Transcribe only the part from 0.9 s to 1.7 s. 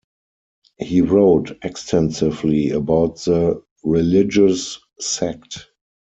wrote